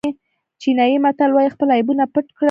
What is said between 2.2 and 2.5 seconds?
کړئ.